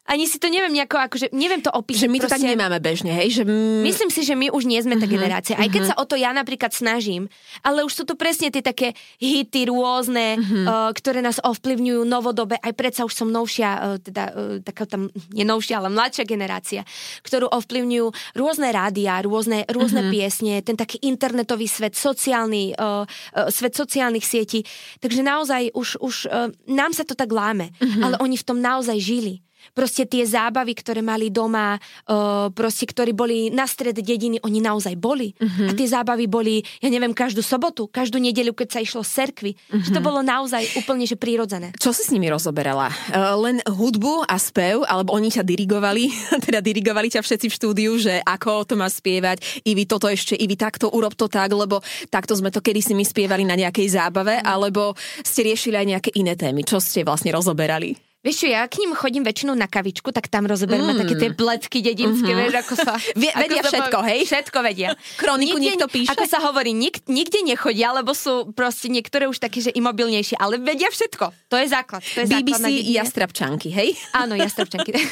[0.02, 2.10] ani si to neviem nejako, akože neviem to opísať.
[2.10, 2.42] Že my to proste...
[2.42, 3.38] tak nemáme bežne, hej?
[3.38, 3.42] Že...
[3.86, 5.54] Myslím si, že my už nie sme tá uh-huh, generácia.
[5.54, 5.94] Aj keď uh-huh.
[5.94, 7.30] sa o to ja napríklad snažím,
[7.62, 10.66] ale už sú to presne tie také hity rôzne, uh-huh.
[10.66, 12.58] uh, ktoré nás ovplyvňujú novodobe.
[12.58, 16.82] Aj predsa už som novšia, uh, teda uh, taká tam, nie novšia, ale mladšia generácia,
[17.22, 20.14] ktorú ovplyvňujú rôzne rádia, rôzne, rôzne uh-huh.
[20.18, 24.66] piesne, ten taký internetový svet, sociálny, uh, uh, svet sociálnych sietí.
[24.98, 28.02] Takže naozaj už, už uh, nám sa to tak láme, uh-huh.
[28.02, 33.14] ale oni v tom naozaj žili proste tie zábavy, ktoré mali doma, uh, proste, ktorí
[33.14, 35.32] boli na stred dediny, oni naozaj boli.
[35.38, 35.70] Uh-huh.
[35.70, 39.52] A tie zábavy boli, ja neviem, každú sobotu, každú nedeľu, keď sa išlo z cerkvy.
[39.54, 39.82] Uh-huh.
[39.82, 41.72] Že to bolo naozaj úplne že prírodzené.
[41.78, 42.90] Čo si s nimi rozoberala?
[43.10, 46.10] Uh, len hudbu a spev, alebo oni ťa dirigovali,
[46.46, 50.34] teda dirigovali ťa všetci v štúdiu, že ako to má spievať, i vy toto ešte,
[50.36, 53.88] i vy takto, urob to tak, lebo takto sme to kedysi my spievali na nejakej
[53.94, 54.52] zábave, uh-huh.
[54.52, 56.64] alebo ste riešili aj nejaké iné témy.
[56.66, 58.11] Čo ste vlastne rozoberali?
[58.22, 60.98] Vieš čo, ja k ním chodím väčšinou na kavičku, tak tam rozoberme mm.
[61.02, 62.42] také tie pletky dedinské, mm-hmm.
[62.46, 62.92] vieš, ako sa...
[63.18, 64.20] Vie, vedia ako všetko, hej?
[64.30, 64.88] Všetko vedia.
[65.18, 66.14] Kroniku nikde, niekto píše?
[66.14, 70.62] Ako sa hovorí, nik, nikde nechodia, lebo sú proste niektoré už také, že imobilnejšie, ale
[70.62, 71.34] vedia všetko.
[71.50, 71.98] To je základ.
[72.14, 73.98] To je BBC jastrabčanky, hej?
[74.14, 74.94] Áno, jastrabčanky.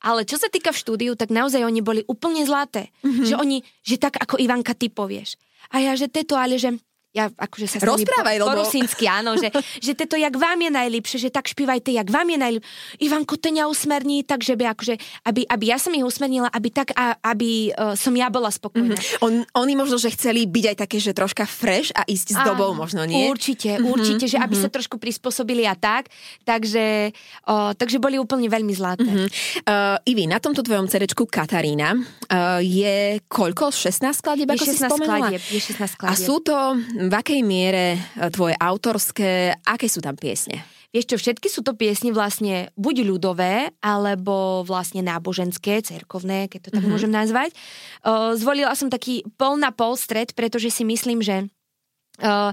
[0.00, 2.88] Ale čo sa týka v štúdiu, tak naozaj oni boli úplne zlaté.
[3.04, 3.26] Mm-hmm.
[3.28, 5.36] Že oni, že tak ako Ivanka, ty povieš.
[5.72, 6.72] A ja, že teto, ale že
[7.12, 8.48] ja akože sa Rozprávaj, lebo...
[8.48, 9.52] po rusínsky, áno, že,
[9.84, 12.70] že to jak vám je najlepšie, že tak špívajte, jak vám je najlepšie.
[13.04, 14.94] Ivanko, to ňa usmerní, takže by akože,
[15.28, 18.96] aby, aby ja som ich usmernila, aby tak, a, aby uh, som ja bola spokojná.
[18.96, 19.24] Mm-hmm.
[19.28, 22.56] On, oni možno, že chceli byť aj také, že troška fresh a ísť s áno,
[22.56, 23.28] dobou, možno nie?
[23.28, 24.72] Určite, mm-hmm, určite, že aby mm-hmm.
[24.72, 26.08] sa trošku prispôsobili a tak.
[26.48, 27.12] Takže,
[27.44, 29.04] uh, takže boli úplne veľmi zlaté.
[29.04, 29.28] Mm-hmm.
[29.68, 33.68] Uh, Ivi, na tomto tvojom cerečku Katarína uh, je koľko?
[33.68, 35.28] 16 skladieb, ako je 16 si spomenula?
[35.28, 36.16] Skladieb, je 16 skladieb.
[36.16, 36.56] A sú to
[37.08, 37.98] v akej miere e,
[38.30, 40.62] tvoje autorské, aké sú tam piesne?
[40.92, 46.70] Vieš čo, všetky sú to piesne vlastne buď ľudové, alebo vlastne náboženské, cerkovné, keď to
[46.76, 46.92] tak mm-hmm.
[46.92, 47.56] môžem nazvať.
[48.04, 51.48] Uh, zvolila som taký pol na pol stred, pretože si myslím, že
[52.20, 52.52] uh,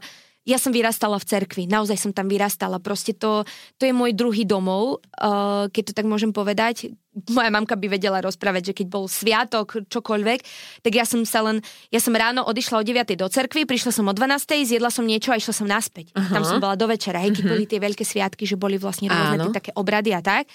[0.49, 2.81] ja som vyrastala v cerkvi, naozaj som tam vyrastala.
[2.81, 3.45] Proste to,
[3.77, 6.89] to je môj druhý domov, uh, keď to tak môžem povedať.
[7.29, 10.39] Moja mamka by vedela rozprávať, že keď bol sviatok, čokoľvek,
[10.81, 11.62] tak ja som sa len,
[11.93, 13.13] ja som ráno odišla o 9.
[13.13, 14.65] do cerkvy, prišla som o 12.
[14.65, 16.15] zjedla som niečo a išla som naspäť.
[16.17, 16.33] Uh-huh.
[16.33, 17.53] Tam som bola do večera, hej, keď uh-huh.
[17.53, 20.49] boli tie veľké sviatky, že boli vlastne rôzne tie také obrady a tak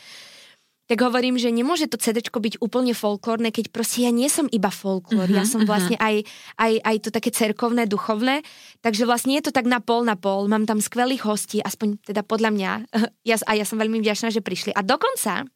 [0.85, 4.69] tak hovorím, že nemôže to CD byť úplne folklórne, keď proste ja nie som iba
[4.69, 5.69] folklór, uh-huh, ja mhm, som mhm.
[5.69, 6.09] vlastne uh-huh.
[6.09, 6.17] aj,
[6.61, 8.45] aj, aj to také cerkovné, duchovné,
[8.85, 12.21] takže vlastne je to tak na pol na pol, mám tam skvelých hostí, aspoň teda
[12.21, 12.71] podľa mňa,
[13.31, 14.77] ja, a ja som veľmi vďačná, že prišli.
[14.77, 15.49] A dokonca,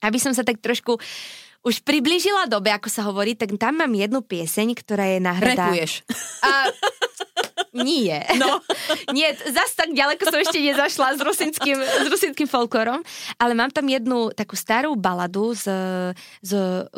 [0.00, 0.96] aby som sa tak trošku
[1.64, 5.72] už priblížila dobe, ako sa hovorí, tak tam mám jednu pieseň, ktorá je nahradá...
[5.72, 6.04] Repuješ.
[6.44, 6.68] A,
[7.74, 8.14] nie.
[8.38, 8.62] No.
[9.16, 13.02] Nie, zas tak ďaleko som ešte nezašla s rusinským, s rusinským folklorom,
[13.38, 15.66] ale mám tam jednu takú starú baladu z,
[16.42, 16.52] z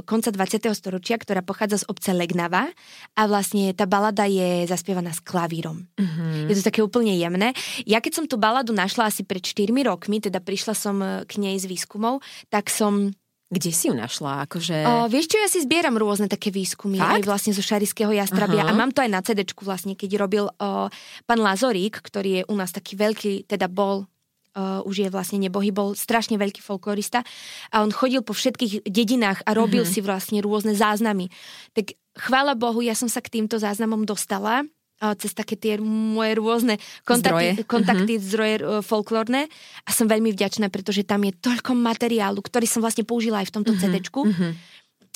[0.04, 0.68] konca 20.
[0.76, 2.68] storočia, ktorá pochádza z obce Legnava
[3.16, 5.88] a vlastne tá balada je zaspievaná s klavírom.
[5.96, 6.52] Mm-hmm.
[6.52, 7.56] Je to také úplne jemné.
[7.88, 11.56] Ja keď som tú baladu našla asi pred 4 rokmi, teda prišla som k nej
[11.56, 12.20] z výskumov,
[12.52, 13.12] tak som
[13.46, 14.42] kde si ju našla?
[14.46, 14.74] Akože...
[14.82, 17.14] O, vieš čo, ja si zbieram rôzne také výskumy, Fakt?
[17.14, 18.74] aj vlastne zo šarického jastrabia uh-huh.
[18.74, 20.90] a mám to aj na cd vlastne, keď robil o,
[21.24, 24.10] pán Lazorík, ktorý je u nás taký veľký, teda bol
[24.56, 27.20] Uh, už je vlastne nebohy, bol strašne veľký folklorista
[27.68, 29.92] a on chodil po všetkých dedinách a robil uh-huh.
[29.92, 31.28] si vlastne rôzne záznamy.
[31.76, 34.64] Tak chvála Bohu, ja som sa k týmto záznamom dostala
[34.96, 38.26] cez také tie moje rôzne kontakty, zdroje, kontakty uh-huh.
[38.26, 39.44] zdroje uh, folklórne
[39.84, 43.54] a som veľmi vďačná, pretože tam je toľko materiálu, ktorý som vlastne použila aj v
[43.60, 43.92] tomto uh-huh.
[43.92, 44.20] CD-čku.
[44.24, 44.52] Uh-huh.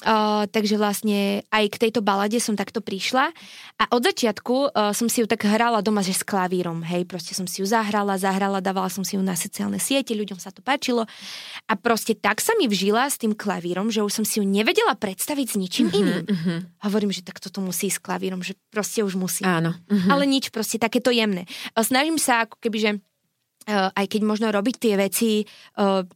[0.01, 3.37] Uh, takže vlastne aj k tejto balade som takto prišla
[3.77, 7.37] a od začiatku uh, som si ju tak hrala doma, že s klavírom, hej, proste
[7.37, 10.65] som si ju zahrala, zahrala, dávala som si ju na sociálne siete, ľuďom sa to
[10.65, 11.05] páčilo
[11.69, 14.97] a proste tak sa mi vžila s tým klavírom, že už som si ju nevedela
[14.97, 16.23] predstaviť s ničím uh-huh, iným.
[16.25, 16.59] Uh-huh.
[16.81, 19.45] Hovorím, že tak toto musí s klavírom, že proste už musí.
[19.45, 19.77] Áno.
[19.85, 20.09] Uh-huh.
[20.17, 21.45] Ale nič, proste takéto jemné.
[21.77, 22.91] Uh, snažím sa ako keby, že
[23.69, 25.45] uh, aj keď možno robiť tie veci
[25.77, 26.09] uh,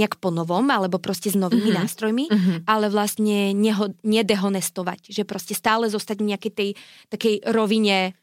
[0.00, 1.80] nejak po novom, alebo proste s novými uh-huh.
[1.84, 2.56] nástrojmi, uh-huh.
[2.64, 6.70] ale vlastne neho, nedehonestovať, že proste stále zostať v nejakej tej
[7.12, 8.16] takej rovine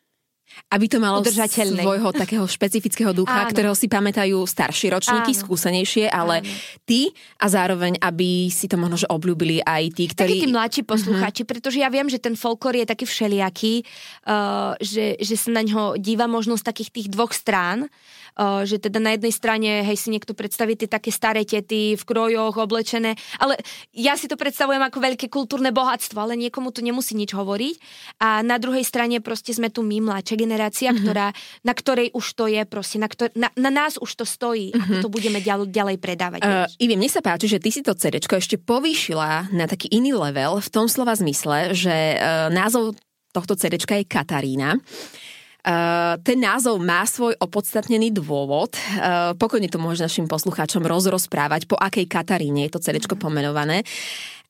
[0.67, 3.51] aby to malo svojho takého špecifického ducha, Áno.
[3.53, 5.41] ktorého si pamätajú starší ročníky, Áno.
[5.45, 6.49] skúsenejšie, ale Áno.
[6.83, 10.31] ty a zároveň, aby si to možno že obľúbili aj tí, ktorí...
[10.33, 10.89] Takí tí mladší mhm.
[10.89, 11.51] poslucháči, uh-huh.
[11.53, 13.73] pretože ja viem, že ten folklór je taký všelijaký,
[14.27, 17.87] uh, že, že sa na ňo díva možno z takých tých dvoch strán,
[18.37, 22.61] že teda na jednej strane, hej, si niekto predstaví tie také staré tety v krojoch
[22.61, 23.57] oblečené, ale
[23.97, 27.75] ja si to predstavujem ako veľké kultúrne bohatstvo, ale niekomu to nemusí nič hovoriť.
[28.21, 31.01] A na druhej strane proste sme tu my, mladšia generácia, mm-hmm.
[31.03, 31.33] ktorá,
[31.65, 34.81] na ktorej už to je proste, na, ktor- na, na nás už to stojí, mm-hmm.
[34.85, 36.39] ako to budeme ďal, ďalej predávať.
[36.45, 40.13] Uh, Ivi, mne sa páči, že ty si to CD ešte povýšila na taký iný
[40.13, 42.93] level v tom slova zmysle, že uh, názov
[43.33, 44.77] tohto CD je Katarína.
[45.67, 48.79] Uh, ten názov má svoj opodstatnený dôvod.
[48.95, 53.83] Uh, pokojne to môže našim poslucháčom rozrozprávať, po akej Kataríne je to CD pomenované.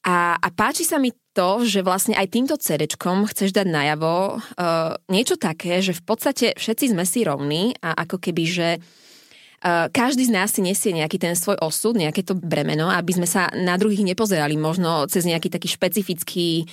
[0.06, 4.98] A, a páči sa mi to, že vlastne aj týmto CD chceš dať najavo uh,
[5.06, 10.26] niečo také, že v podstate všetci sme si rovní a ako keby, že uh, každý
[10.26, 13.78] z nás si nesie nejaký ten svoj osud, nejaké to bremeno, aby sme sa na
[13.78, 16.66] druhých nepozerali možno cez nejaký taký špecifický,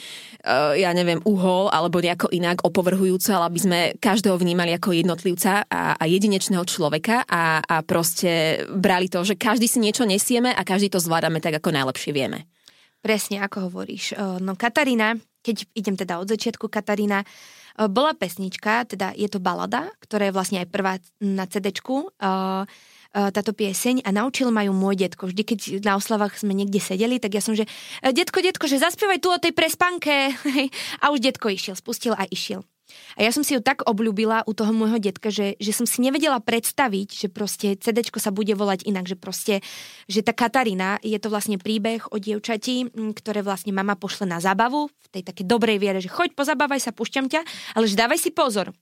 [0.76, 5.96] ja neviem, uhol alebo nejako inak opovrhujúco, ale aby sme každého vnímali ako jednotlivca a,
[5.96, 10.92] a jedinečného človeka a, a proste brali to, že každý si niečo nesieme a každý
[10.92, 12.53] to zvládame tak, ako najlepšie vieme.
[13.04, 14.16] Presne, ako hovoríš.
[14.40, 17.20] No Katarína, keď idem teda od začiatku, Katarína
[17.92, 21.44] bola pesnička, teda je to balada, ktorá je vlastne aj prvá na
[22.08, 22.64] uh,
[23.12, 25.30] táto pieseň a naučil ma ju môj detko.
[25.30, 27.68] Vždy, keď na oslavách sme niekde sedeli, tak ja som, že
[28.02, 30.34] detko, detko, že zaspievaj tu o tej prespanke.
[31.02, 32.66] a už detko išiel, spustil a išiel.
[33.16, 36.04] A ja som si ju tak obľúbila u toho môjho detka, že, že som si
[36.04, 39.64] nevedela predstaviť, že proste CD sa bude volať inak, že proste,
[40.04, 44.92] že tá Katarína je to vlastne príbeh o dievčati, ktoré vlastne mama pošle na zábavu
[44.92, 47.40] v tej takej dobrej viere, že choď, pozabávaj sa, pušťam ťa,
[47.78, 48.76] ale že dávaj si pozor,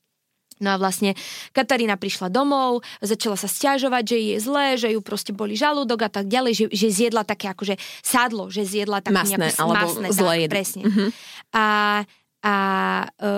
[0.62, 1.18] No a vlastne
[1.50, 6.10] Katarína prišla domov, začala sa stiažovať, že je zlé, že ju proste boli žalúdok a
[6.10, 7.74] tak ďalej, že, že zjedla také akože
[8.06, 10.82] sádlo, že zjedla také masné, nejaké alebo masné, zlé tak, presne.
[10.86, 11.08] Uh-huh.
[11.50, 11.64] A
[12.42, 12.56] a
[13.06, 13.28] e,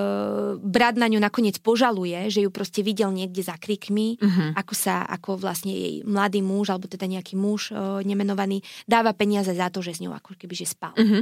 [0.65, 4.57] brat na ňu nakoniec požaluje, že ju proste videl niekde za krikmi, uh-huh.
[4.57, 9.53] ako sa, ako vlastne jej mladý muž, alebo teda nejaký muž e, nemenovaný, dáva peniaze
[9.53, 10.97] za to, že s ňou ako keby že spal.
[10.97, 11.21] Uh-huh.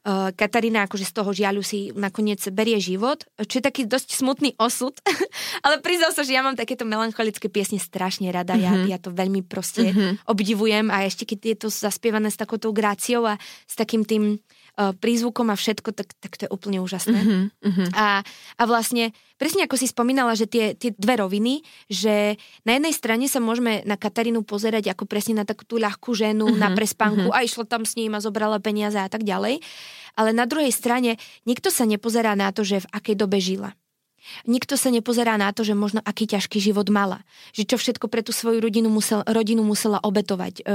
[0.00, 4.56] Uh, Katarína akože z toho žiaľu si nakoniec berie život, čo je taký dosť smutný
[4.56, 4.96] osud,
[5.64, 8.88] ale priznal sa, že ja mám takéto melancholické piesne strašne rada, mm-hmm.
[8.88, 10.24] ja, ja to veľmi proste mm-hmm.
[10.24, 13.36] obdivujem a ešte keď je to zaspievané s takouto gráciou a
[13.68, 14.40] s takým tým
[14.76, 17.20] prízvukom a všetko, tak, tak to je úplne úžasné.
[17.60, 17.88] Mm-hmm.
[17.92, 18.22] A,
[18.56, 23.26] a vlastne, presne ako si spomínala, že tie, tie dve roviny, že na jednej strane
[23.28, 26.62] sa môžeme na Katarínu pozerať ako presne na takú tú ľahkú ženu, mm-hmm.
[26.62, 27.40] na prespanku mm-hmm.
[27.40, 29.60] a išlo tam s ním a zobrala peniaze a tak ďalej
[30.18, 33.72] ale na druhej strane nikto sa nepozerá na to, že v akej dobe žila.
[34.44, 37.24] Nikto sa nepozerá na to, že možno aký ťažký život mala.
[37.56, 40.54] Že čo všetko pre tú svoju rodinu, musel, rodinu musela obetovať.
[40.60, 40.72] E,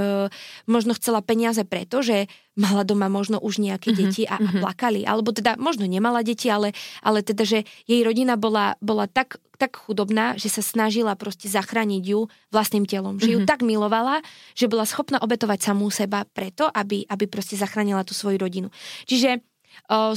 [0.65, 4.60] možno chcela peniaze preto, že mala doma možno už nejaké uh-huh, deti a, a mhm.
[4.63, 5.01] plakali.
[5.03, 6.71] Alebo teda možno nemala deti, ale,
[7.03, 12.03] ale teda, že jej rodina bola, bola tak, tak chudobná, že sa snažila proste zachrániť
[12.03, 13.19] ju vlastným telom.
[13.19, 13.49] Že ju uh-huh.
[13.49, 14.23] tak milovala,
[14.55, 18.67] že bola schopná obetovať samú seba preto, aby, aby proste zachránila tú svoju rodinu.
[19.08, 19.54] Čiže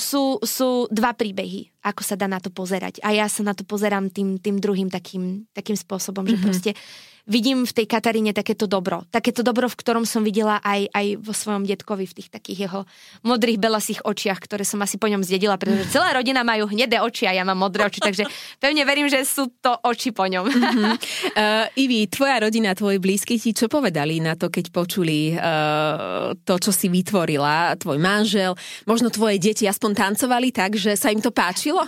[0.01, 3.01] sú, sú dva príbehy, ako sa dá na to pozerať.
[3.05, 6.35] A ja sa na to pozerám tým, tým druhým takým, takým spôsobom, mm-hmm.
[6.35, 6.47] že mhm.
[6.47, 6.71] proste
[7.29, 9.05] vidím v tej Kataríne takéto dobro.
[9.13, 12.81] Takéto dobro, v ktorom som videla aj, aj vo svojom detkovi, v tých takých jeho
[13.23, 17.29] modrých belasých očiach, ktoré som asi po ňom zdedila, pretože celá rodina majú hnedé oči
[17.29, 18.25] a ja mám modré oči, takže
[18.57, 20.49] pevne verím, že sú to oči po ňom.
[20.49, 20.97] Uh-huh.
[21.39, 26.55] Uh, Ivi, tvoja rodina, tvoji blízky ti čo povedali na to, keď počuli uh, to,
[26.59, 31.31] čo si vytvorila, tvoj manžel, možno tvoje deti aspoň tancovali tak, že sa im to
[31.31, 31.85] páčilo?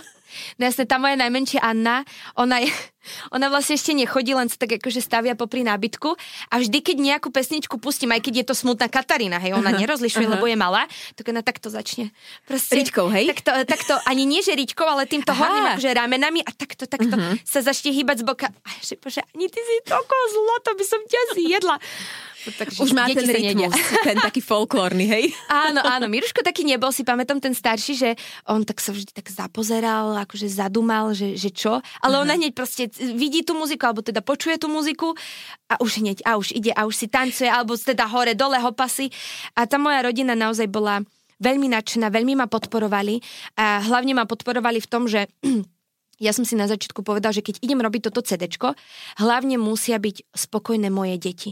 [0.59, 2.03] No jasne, tá moja najmenšia Anna,
[2.35, 2.69] ona, je,
[3.35, 6.09] ona vlastne ešte nechodí, len sa tak akože stavia popri nábytku
[6.51, 10.25] a vždy, keď nejakú pesničku pustím, aj keď je to smutná Katarína, hej, ona nerozlišuje,
[10.27, 10.39] uh-huh.
[10.39, 12.11] lebo je malá, tak ona takto začne.
[12.45, 13.31] Proste, ričkou, hej?
[13.35, 17.35] Takto, takto, ani nie, že ričkou, ale týmto horným akože ramenami a takto, takto uh-huh.
[17.47, 18.47] sa začne hýbať z boka.
[18.51, 21.75] A že, bože, ani ty si toko zlo, to by som ťa zjedla.
[22.41, 23.69] Takže Už má ten rytmus,
[24.07, 25.25] ten taký folklórny, hej?
[25.45, 26.09] Áno, áno.
[26.09, 28.09] Miruško taký nebol, si pamätám ten starší, že
[28.49, 31.77] on tak sa vždy tak zapozeral, akože zadumal, že, že čo.
[32.01, 32.25] Ale uh-huh.
[32.25, 35.13] ona hneď proste vidí tú muziku, alebo teda počuje tú muziku
[35.69, 39.13] a už hneď, a už ide, a už si tancuje, alebo teda hore, dole hopasy.
[39.53, 41.05] A tá moja rodina naozaj bola
[41.41, 43.17] veľmi nadšená, veľmi ma podporovali
[43.57, 45.25] a hlavne ma podporovali v tom, že
[46.25, 48.45] ja som si na začiatku povedal, že keď idem robiť toto CD,
[49.17, 51.51] hlavne musia byť spokojné moje deti.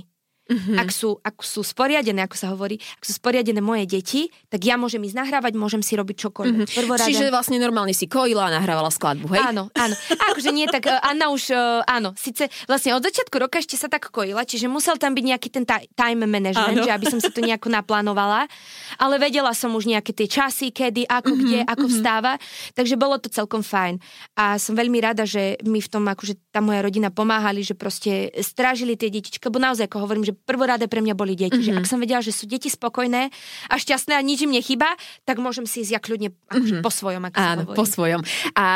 [0.50, 0.82] Mm-hmm.
[0.82, 4.82] Ak, sú, ak sú sporiadené, ako sa hovorí, ak sú sporiadené moje deti, tak ja
[4.82, 6.66] môžem ísť nahrávať, môžem si robiť čokoľvek.
[6.66, 6.78] Mm-hmm.
[6.82, 7.06] Prvorada...
[7.06, 9.46] Čiže vlastne normálne si kojila a nahrávala skladbu, hej?
[9.46, 9.94] Áno, áno.
[10.34, 13.86] Akože nie, tak uh, Anna už, uh, áno, síce vlastne od začiatku roka ešte sa
[13.86, 16.86] tak kojila, čiže musel tam byť nejaký ten time management, áno.
[16.90, 18.50] že aby som si to nejako naplánovala,
[18.98, 22.02] ale vedela som už nejaké tie časy, kedy, ako, mm-hmm, kde, ako mm-hmm.
[22.02, 22.34] vstáva,
[22.74, 24.02] takže bolo to celkom fajn.
[24.34, 28.34] A som veľmi rada, že mi v tom akože tá moja rodina pomáhali, že proste
[28.42, 31.60] strážili tie detička, bo naozaj, ako hovorím, že prvorade pre mňa boli deti.
[31.60, 31.68] Mm-hmm.
[31.68, 31.80] Že mhm.
[31.84, 33.32] ak som vedela, že sú deti spokojné
[33.70, 34.88] a šťastné a nič im nechýba,
[35.24, 36.82] tak môžem si ísť ja kľudne mm-hmm.
[36.84, 37.22] po svojom.
[37.30, 38.22] Ako Áno, po svojom.
[38.56, 38.68] A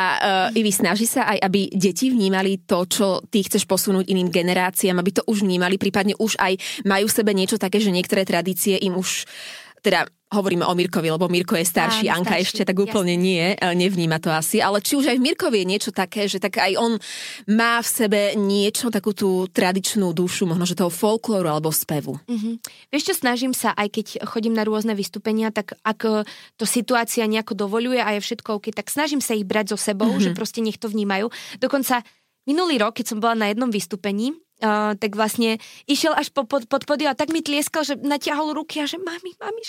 [0.50, 5.00] uh, Ivi, snaží sa aj, aby deti vnímali to, čo ty chceš posunúť iným generáciám,
[5.00, 8.78] aby to už vnímali, prípadne už aj majú v sebe niečo také, že niektoré tradície
[8.80, 9.26] im už
[9.84, 13.24] teda hovoríme o Mirkovi, lebo Mirko je starší, Áno, Anka starší, ešte tak úplne jasne.
[13.24, 16.42] nie, e, nevníma to asi, ale či už aj v Mirkovi je niečo také, že
[16.42, 16.98] tak aj on
[17.46, 22.18] má v sebe niečo, takú tú tradičnú dušu, možno, že toho folklóru alebo spevu.
[22.26, 22.54] Mm-hmm.
[22.90, 26.26] Vieš čo, snažím sa, aj keď chodím na rôzne vystúpenia, tak ak
[26.58, 30.10] to situácia nejako dovoluje a je všetko OK, tak snažím sa ich brať so sebou,
[30.10, 30.34] mm-hmm.
[30.34, 31.30] že proste nech to vnímajú.
[31.62, 32.02] Dokonca
[32.48, 36.64] minulý rok, keď som bola na jednom vystúpení, Uh, tak vlastne išiel až po, pod,
[36.64, 39.60] pod podium a tak mi tlieskal, že natiahol ruky a že mami, mami,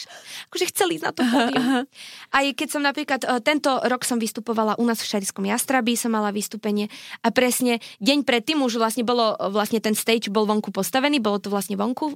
[0.47, 1.83] akože chcel ísť na to podium.
[2.31, 6.15] Aj keď som napríklad, uh, tento rok som vystupovala u nás v Šariskom Jastrabí, som
[6.15, 6.87] mala vystúpenie
[7.19, 11.51] a presne deň predtým už vlastne bolo, vlastne ten stage bol vonku postavený, bolo to
[11.51, 12.15] vlastne vonku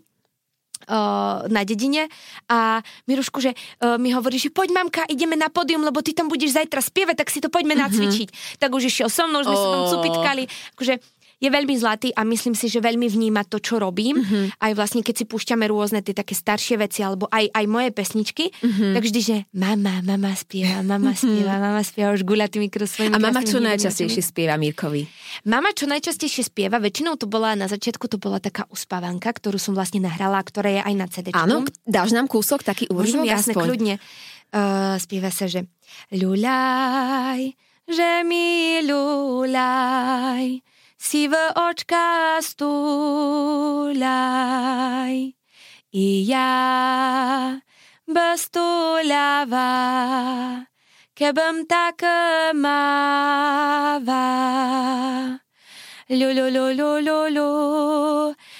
[1.51, 2.07] na dedine
[2.47, 6.31] a Mirušku, že uh, mi hovorí, že poď mamka, ideme na pódium, lebo ty tam
[6.31, 7.91] budeš zajtra spievať, tak si to poďme mm-hmm.
[7.91, 8.27] nacvičiť.
[8.63, 9.59] Tak už išiel so mnou, už sme oh.
[9.59, 10.43] sa tam cupitkali.
[10.79, 11.03] Akože
[11.39, 14.19] je veľmi zlatý a myslím si, že veľmi vníma to, čo robím.
[14.19, 14.59] Mm-hmm.
[14.59, 18.51] Aj vlastne, keď si púšťame rôzne tie také staršie veci, alebo aj, aj moje pesničky,
[18.51, 18.91] mm-hmm.
[18.99, 21.19] tak vždy, že mama, mama spieva, mama mhm.
[21.19, 25.07] spieva, mama spieva už guľatými svojimi A mama čo najčastejšie spieva Mirkovi?
[25.47, 29.71] Mama čo najčastejšie spieva, väčšinou to bola, na začiatku to bola taká uspávanka, ktorú som
[29.71, 31.27] vlastne nahrala, ktorá je aj na CD.
[31.31, 33.95] Áno, dáš nám kúsok, taký úryvok jasne, kľudne.
[34.49, 35.69] Uh, spieva sa, že
[36.09, 37.41] ľuľaj,
[37.85, 40.45] že mi ľuľaj,
[40.99, 44.03] si v očka stúľaj.
[45.89, 47.57] I ja
[48.05, 49.71] bez túľava,
[51.17, 52.05] kebym tak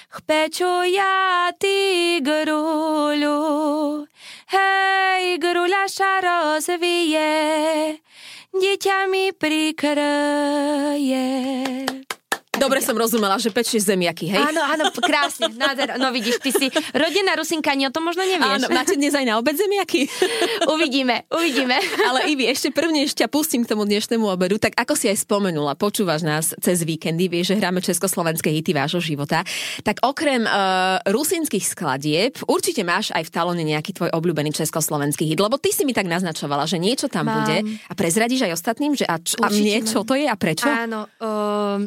[0.10, 4.06] chpeču ja ty grulu,
[4.50, 7.98] hej, grula sa rozvije,
[8.54, 11.28] dieťa mi prikryje.
[12.60, 14.44] Dobre som rozumela, že pečieš zemiaky, hej?
[14.52, 15.48] Áno, áno, krásne.
[15.56, 15.96] Nádher.
[15.96, 18.68] No vidíš, ty si rodina Rusinka, ani o tom možno nevieš.
[18.68, 20.12] Áno, máte dnes aj na obed zemiaky?
[20.76, 21.80] uvidíme, uvidíme.
[22.06, 25.80] Ale Ivi, ešte prvne ešte pustím k tomu dnešnému obedu, tak ako si aj spomenula,
[25.80, 29.42] počúvaš nás cez víkendy, vieš, že hráme československé hity vášho života,
[29.82, 35.40] tak okrem uh, rusinských skladieb určite máš aj v talone nejaký tvoj obľúbený československý hit,
[35.40, 37.36] lebo ty si mi tak naznačovala, že niečo tam Mám.
[37.40, 40.68] bude a prezradíš aj ostatným, že a, č- a mne čo to je a prečo?
[40.68, 41.86] Áno, uh,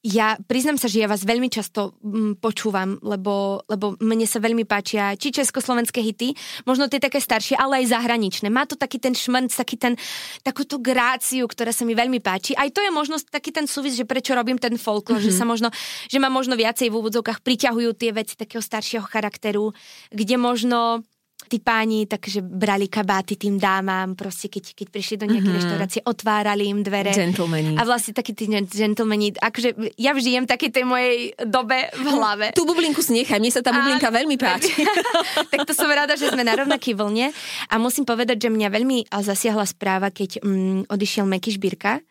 [0.00, 4.64] ja priznám sa, že ja vás veľmi často mm, počúvam, lebo, lebo mne sa veľmi
[4.64, 6.32] páčia či československé hity,
[6.64, 8.48] možno tie také staršie, ale aj zahraničné.
[8.48, 10.00] Má to taký ten šmrnc, taký ten,
[10.40, 12.56] takúto gráciu, ktorá sa mi veľmi páči.
[12.56, 15.36] Aj to je možno taký ten súvis, že prečo robím ten folklor, mm-hmm.
[15.36, 15.68] že sa možno,
[16.08, 19.76] že ma možno viacej v úvodzovkách priťahujú tie veci takého staršieho charakteru,
[20.08, 21.04] kde možno
[21.50, 25.58] tí páni takže brali kabáty tým dámam, proste keď, keď prišli do nejakej mm-hmm.
[25.58, 27.10] reštaurácie, otvárali im dvere.
[27.10, 27.74] Gentlemani.
[27.74, 32.46] A vlastne takí tí gentlemani, akože ja žijem takej tej mojej dobe v hlave.
[32.54, 34.14] Tú bublinku si nechaj, mne sa tá bublinka a...
[34.14, 34.70] veľmi páči.
[35.52, 37.34] tak to som rada, že sme na rovnaký vlne.
[37.66, 42.09] A musím povedať, že mňa veľmi zasiahla správa, keď mm, odišiel Meky Šbírka, Eh,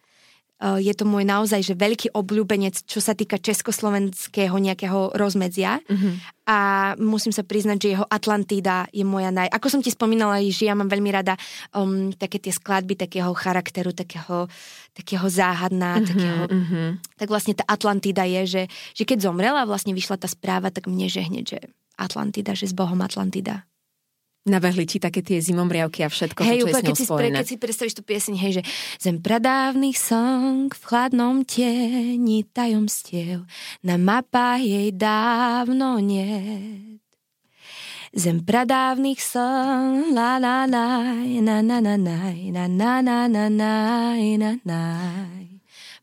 [0.60, 5.80] je to môj naozaj že veľký obľúbenec, čo sa týka československého nejakého rozmedzia.
[5.88, 6.14] Mm-hmm.
[6.50, 6.58] A
[7.00, 9.48] musím sa priznať, že jeho Atlantida je moja naj...
[9.54, 11.40] Ako som ti spomínala, že ja mám veľmi rada
[11.72, 14.52] um, také tie skladby takého charakteru, takého,
[14.92, 16.42] takého záhadná, mm-hmm, takého...
[16.52, 16.88] Mm-hmm.
[17.16, 18.64] Tak vlastne tá Atlantida je, že,
[18.98, 21.60] že keď zomrela vlastne vyšla tá správa, tak mne že hneď, že
[21.96, 23.64] Atlantida, že s Bohom Atlantida.
[24.50, 27.06] Nabehli ti také tie zimomriavky a všetko, hej, to, čo je s ňou keď, si,
[27.06, 28.64] pre, keď si predstavíš tú pieseň, hej, že
[28.98, 33.46] Zem pradávnych song v chladnom tieni tajomstiev,
[33.86, 36.42] na mapách jej dávno nie.
[38.10, 41.14] Zem pradávnych song, la la la,
[41.46, 43.74] na na na na, na na na na na
[44.34, 44.82] na na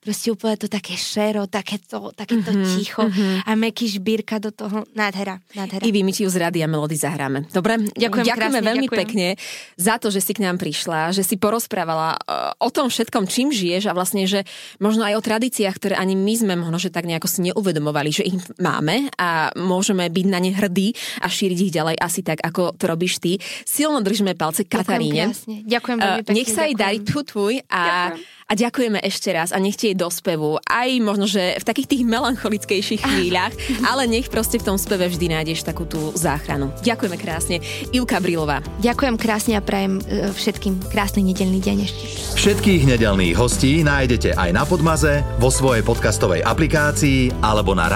[0.07, 3.43] proste úplne to také šero, takéto, takéto mm-hmm, ticho mm-hmm.
[3.43, 4.87] a meký žbírka do toho.
[4.95, 5.83] Nádhera, nádhera.
[5.83, 7.51] Ivi, my ti ju z rady a melody zahráme.
[7.51, 7.91] Dobre?
[7.99, 9.03] Ďakujem Ďakujeme krásne, veľmi ďakujem.
[9.03, 9.27] pekne
[9.75, 13.51] za to, že si k nám prišla, že si porozprávala uh, o tom všetkom, čím
[13.51, 14.47] žiješ a vlastne, že
[14.79, 18.23] možno aj o tradíciách, ktoré ani my sme možno, že tak nejako si neuvedomovali, že
[18.31, 22.79] ich máme a môžeme byť na ne hrdí a šíriť ich ďalej asi tak, ako
[22.79, 23.43] to robíš ty.
[23.67, 25.35] Silno držíme palce Kataríne.
[25.35, 26.31] Ďakujem, Ďakujem veľmi pekne.
[26.31, 28.36] Uh, nech sa jej darí tu tvoj a ďakujem.
[28.47, 32.03] A ďakujeme ešte raz a nech jej do spevu, aj možno, že v takých tých
[32.07, 33.51] melancholickejších chvíľach,
[33.91, 36.71] ale nech proste v tom speve vždy nájdeš takú tú záchranu.
[36.87, 37.59] Ďakujeme krásne.
[37.91, 38.63] Ivka Brilová.
[38.79, 42.05] Ďakujem krásne a prajem e, všetkým krásny nedelný deň ešte.
[42.39, 47.91] Všetkých nedelných hostí nájdete aj na Podmaze, vo svojej podcastovej aplikácii alebo na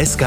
[0.00, 0.24] SK.